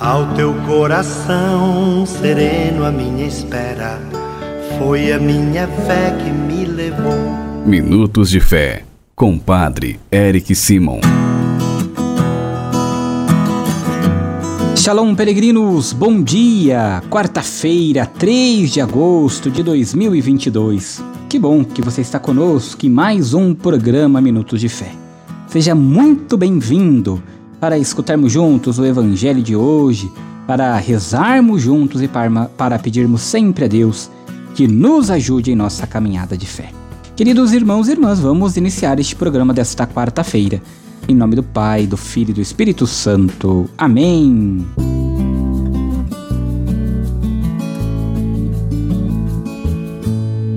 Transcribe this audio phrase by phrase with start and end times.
[0.00, 4.00] Ao teu coração sereno, a minha espera
[4.76, 7.14] foi a minha fé que me levou.
[7.64, 8.84] Minutos de Fé,
[9.14, 10.98] com Padre Eric Simon.
[14.74, 17.00] Shalom, peregrinos, bom dia!
[17.08, 21.04] Quarta-feira, 3 de agosto de 2022.
[21.28, 24.90] Que bom que você está conosco em mais um programa Minutos de Fé.
[25.46, 27.22] Seja muito bem-vindo
[27.60, 30.10] para escutarmos juntos o Evangelho de hoje,
[30.46, 34.10] para rezarmos juntos e para, para pedirmos sempre a Deus
[34.54, 36.70] que nos ajude em nossa caminhada de fé.
[37.16, 40.60] Queridos irmãos e irmãs, vamos iniciar este programa desta quarta-feira.
[41.08, 43.68] Em nome do Pai, do Filho e do Espírito Santo.
[43.76, 44.64] Amém.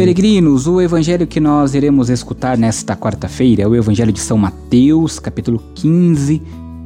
[0.00, 5.18] Peregrinos, o evangelho que nós iremos escutar nesta quarta-feira é o evangelho de São Mateus,
[5.18, 6.40] capítulo 15,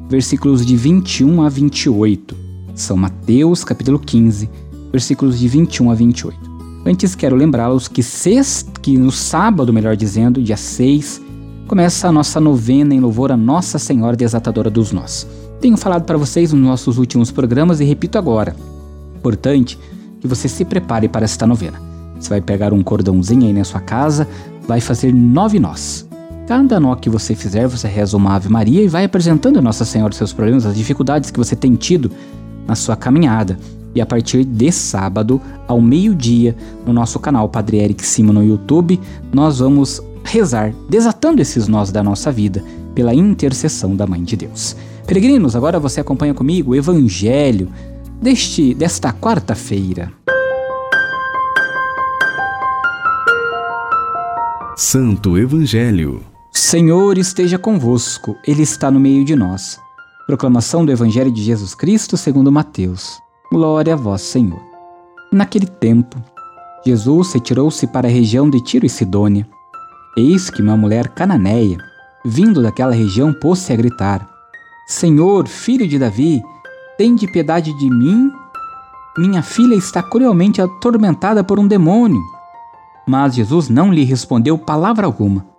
[0.09, 2.37] versículos de 21 a 28.
[2.75, 4.49] São Mateus, capítulo 15,
[4.91, 6.55] versículos de 21 a 28.
[6.87, 8.03] Antes quero lembrá-los que,
[8.83, 11.23] que no sábado, melhor dizendo, dia 6,
[11.67, 15.27] começa a nossa novena em louvor a Nossa Senhora Desatadora dos Nós.
[15.61, 18.55] Tenho falado para vocês nos nossos últimos programas e repito agora.
[19.17, 19.79] Importante
[20.21, 21.81] que você se prepare para esta novena.
[22.21, 24.29] Você vai pegar um cordãozinho aí na sua casa,
[24.67, 26.07] vai fazer nove nós.
[26.47, 29.85] Cada nó que você fizer, você reza uma Ave Maria e vai apresentando a Nossa
[29.85, 32.11] Senhora os seus problemas, as dificuldades que você tem tido
[32.67, 33.59] na sua caminhada.
[33.95, 39.01] E a partir de sábado, ao meio-dia, no nosso canal Padre Eric Simo no YouTube,
[39.33, 42.63] nós vamos rezar, desatando esses nós da nossa vida,
[42.95, 44.77] pela intercessão da Mãe de Deus.
[45.07, 47.69] Peregrinos, agora você acompanha comigo o Evangelho
[48.21, 50.13] deste, desta quarta-feira.
[54.77, 59.81] Santo Evangelho Senhor esteja convosco, Ele está no meio de nós.
[60.25, 63.19] Proclamação do Evangelho de Jesus Cristo segundo Mateus.
[63.51, 64.63] Glória a vós, Senhor.
[65.33, 66.17] Naquele tempo,
[66.87, 69.49] Jesus retirou-se para a região de Tiro e Sidônia.
[70.17, 71.77] Eis que uma mulher cananeia,
[72.25, 74.25] vindo daquela região, pôs-se a gritar:
[74.87, 76.41] Senhor, filho de Davi,
[76.97, 78.31] tende piedade de mim.
[79.19, 82.23] Minha filha está cruelmente atormentada por um demônio.
[83.09, 85.54] Mas Jesus não lhe respondeu palavra alguma.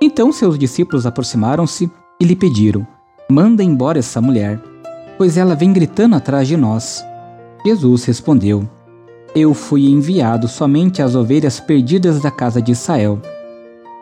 [0.00, 2.86] Então seus discípulos aproximaram-se e lhe pediram:
[3.30, 4.60] Manda embora essa mulher,
[5.16, 7.04] pois ela vem gritando atrás de nós.
[7.66, 8.68] Jesus respondeu:
[9.34, 13.20] Eu fui enviado somente às ovelhas perdidas da casa de Israel.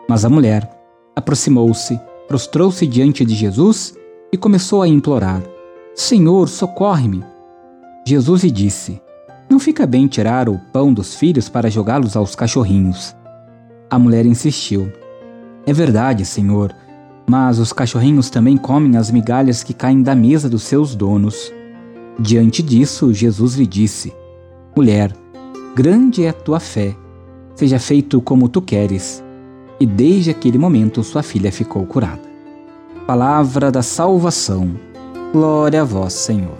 [0.07, 0.69] Mas a mulher
[1.15, 3.97] aproximou-se, prostrou-se diante de Jesus
[4.31, 5.41] e começou a implorar:
[5.95, 7.23] Senhor, socorre-me.
[8.05, 9.01] Jesus lhe disse:
[9.49, 13.15] Não fica bem tirar o pão dos filhos para jogá-los aos cachorrinhos.
[13.89, 14.91] A mulher insistiu:
[15.67, 16.73] é verdade, Senhor,
[17.29, 21.51] mas os cachorrinhos também comem as migalhas que caem da mesa dos seus donos.
[22.17, 24.13] Diante disso, Jesus lhe disse:
[24.73, 25.11] Mulher,
[25.75, 26.95] grande é a tua fé,
[27.53, 29.21] seja feito como tu queres.
[29.77, 32.21] E desde aquele momento sua filha ficou curada.
[33.05, 34.71] Palavra da salvação.
[35.33, 36.57] Glória a vós, Senhor.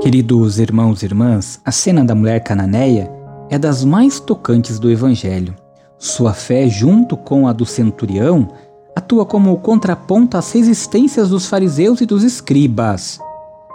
[0.00, 5.54] Queridos irmãos e irmãs, a cena da mulher cananeia é das mais tocantes do Evangelho.
[5.98, 8.48] Sua fé, junto com a do centurião,
[8.94, 13.18] atua como contraponto às resistências dos fariseus e dos escribas,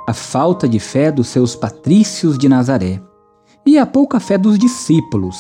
[0.08, 3.02] a falta de fé dos seus patrícios de Nazaré
[3.66, 5.38] e a pouca fé dos discípulos.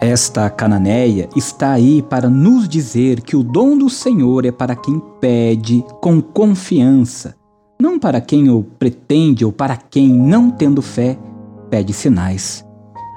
[0.00, 5.00] Esta cananeia está aí para nos dizer que o dom do Senhor é para quem
[5.20, 7.34] pede com confiança,
[7.80, 11.18] não para quem o pretende ou para quem, não tendo fé,
[11.70, 12.65] pede sinais.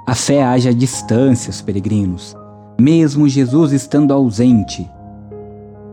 [0.10, 2.36] A fé age a distâncias, peregrinos,
[2.82, 4.90] mesmo Jesus estando ausente.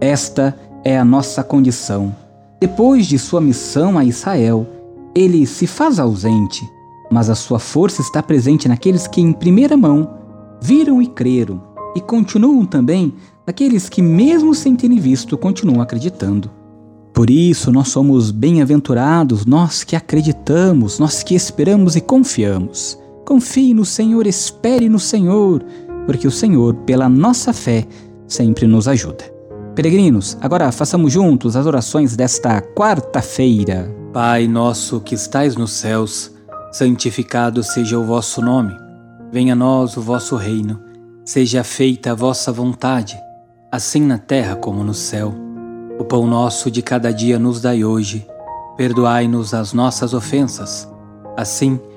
[0.00, 2.16] Esta é a nossa condição.
[2.59, 4.66] Depois de sua missão a Israel,
[5.15, 6.66] ele se faz ausente,
[7.10, 10.15] mas a sua força está presente naqueles que, em primeira mão,
[10.62, 11.62] viram e creram,
[11.94, 13.12] e continuam também
[13.47, 16.50] naqueles que, mesmo sem terem visto, continuam acreditando.
[17.12, 22.98] Por isso, nós somos bem-aventurados, nós que acreditamos, nós que esperamos e confiamos.
[23.27, 25.61] Confie no Senhor, espere no Senhor,
[26.07, 27.84] porque o Senhor, pela nossa fé,
[28.28, 29.25] sempre nos ajuda.
[29.75, 33.93] Peregrinos, agora façamos juntos as orações desta quarta-feira.
[34.13, 36.31] Pai nosso que estais nos céus,
[36.71, 38.73] santificado seja o vosso nome.
[39.33, 40.81] Venha a nós o vosso reino.
[41.25, 43.19] Seja feita a vossa vontade,
[43.73, 45.34] assim na terra como no céu.
[45.99, 48.25] O pão nosso de cada dia nos dai hoje.
[48.77, 50.89] Perdoai-nos as nossas ofensas,
[51.37, 51.96] assim como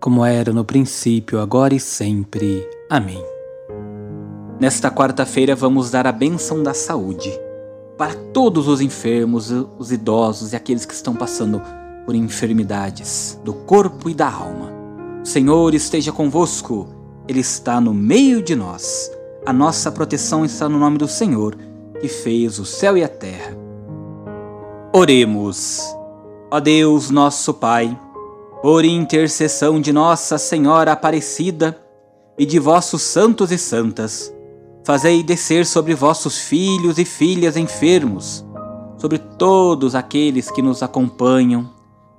[0.00, 2.68] como era no princípio, agora e sempre.
[2.88, 3.22] Amém.
[4.60, 7.30] Nesta quarta-feira vamos dar a bênção da saúde
[7.98, 11.60] para todos os enfermos, os idosos e aqueles que estão passando
[12.04, 14.72] por enfermidades do corpo e da alma.
[15.22, 16.88] O Senhor esteja convosco,
[17.26, 19.10] Ele está no meio de nós.
[19.44, 21.56] A nossa proteção está no nome do Senhor,
[22.00, 23.56] que fez o céu e a terra.
[24.92, 25.82] Oremos.
[26.50, 27.98] Ó Deus, nosso Pai,
[28.62, 31.78] por intercessão de Nossa Senhora Aparecida
[32.38, 34.32] e de vossos santos e santas,
[34.86, 38.46] Fazei descer sobre vossos filhos e filhas enfermos,
[38.96, 41.68] sobre todos aqueles que nos acompanham,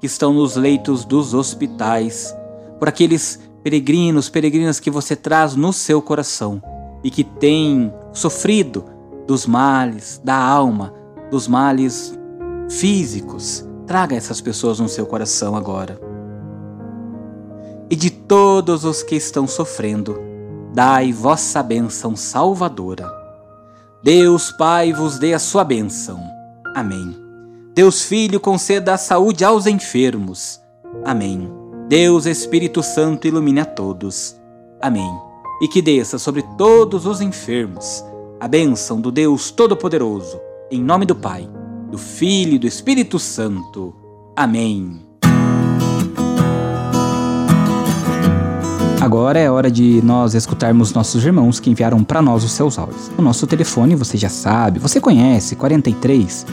[0.02, 2.36] que estão nos leitos dos hospitais,
[2.78, 6.62] por aqueles peregrinos, peregrinas que você traz no seu coração
[7.06, 8.84] e que têm sofrido
[9.26, 10.94] dos males da alma,
[11.32, 12.20] dos males
[12.70, 13.66] físicos.
[13.86, 15.98] Traga essas pessoas no seu coração agora.
[18.28, 20.20] Todos os que estão sofrendo,
[20.74, 23.10] dai vossa bênção salvadora.
[24.04, 26.20] Deus Pai vos dê a sua bênção.
[26.76, 27.16] Amém.
[27.74, 30.60] Deus Filho conceda a saúde aos enfermos.
[31.06, 31.50] Amém.
[31.88, 34.36] Deus Espírito Santo ilumine a todos.
[34.82, 35.10] Amém.
[35.62, 38.04] E que desça sobre todos os enfermos
[38.40, 40.40] a bênção do Deus Todo-Poderoso,
[40.70, 41.50] em nome do Pai,
[41.90, 43.96] do Filho e do Espírito Santo.
[44.36, 45.07] Amém.
[49.08, 53.10] Agora é hora de nós escutarmos nossos irmãos que enviaram para nós os seus áudios.
[53.18, 56.46] O nosso telefone você já sabe, você conhece, 43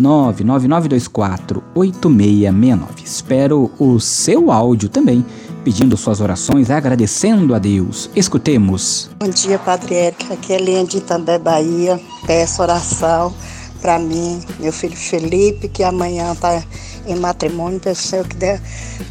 [0.00, 3.04] 99924 8669.
[3.04, 5.22] Espero o seu áudio também,
[5.62, 8.08] pedindo suas orações, agradecendo a Deus.
[8.16, 9.10] Escutemos.
[9.20, 10.32] Bom dia, Padre Érica.
[10.32, 12.00] Aqui é Linha de Itambé, Bahia.
[12.26, 13.34] Peço oração
[13.82, 16.62] para mim, meu filho Felipe, que amanhã está
[17.06, 17.78] em matrimônio.
[17.78, 18.58] Peço que dê,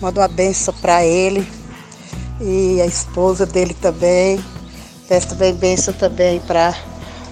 [0.01, 1.47] manda uma benção para ele,
[2.39, 4.39] e a esposa dele também.
[5.07, 6.75] Peço também bênção também para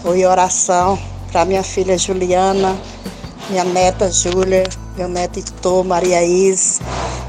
[0.03, 0.97] o oração
[1.31, 2.77] para minha filha Juliana,
[3.49, 4.63] minha neta Júlia,
[4.95, 6.79] meu neto Itô, Maria Is,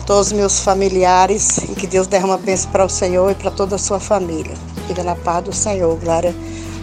[0.06, 3.75] todos os meus familiares e que Deus derrama bênção para o Senhor e para toda
[3.75, 4.55] a sua família.
[4.87, 6.32] Fica na paz do Senhor, glória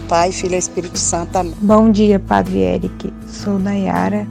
[0.06, 1.36] Pai, Filho e Espírito Santo.
[1.36, 1.54] Amém.
[1.62, 3.10] Bom dia, Padre Eric.
[3.26, 4.26] Sou Nayara.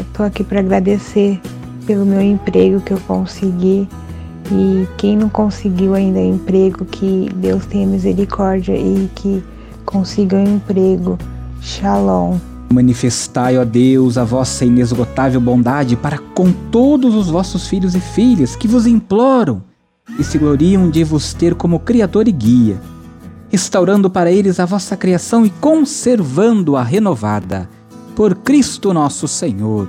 [0.00, 1.40] Estou é, aqui para agradecer
[1.86, 3.88] pelo meu emprego que eu consegui
[4.50, 9.42] e quem não conseguiu ainda emprego, que Deus tenha misericórdia e que
[9.84, 11.18] consiga um emprego.
[11.60, 12.38] Shalom.
[12.72, 18.56] Manifestai, ó Deus, a vossa inesgotável bondade para com todos os vossos filhos e filhas
[18.56, 19.62] que vos imploram
[20.18, 22.80] e se gloriam de vos ter como Criador e Guia,
[23.50, 27.68] restaurando para eles a vossa criação e conservando-a renovada.
[28.14, 29.88] Por Cristo nosso Senhor.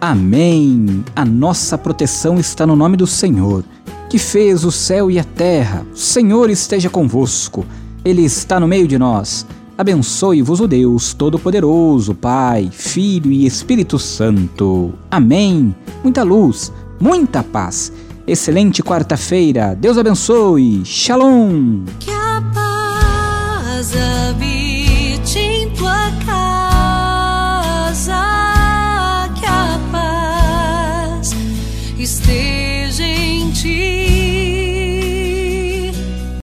[0.00, 1.04] Amém.
[1.14, 3.64] A nossa proteção está no nome do Senhor
[4.08, 5.86] que fez o céu e a terra.
[5.92, 7.66] O Senhor esteja convosco,
[8.04, 9.46] Ele está no meio de nós.
[9.76, 14.94] Abençoe-vos o Deus Todo-Poderoso, Pai, Filho e Espírito Santo.
[15.10, 15.74] Amém.
[16.02, 17.92] Muita luz, muita paz.
[18.26, 19.76] Excelente quarta-feira.
[19.78, 20.82] Deus abençoe.
[20.84, 21.84] Shalom.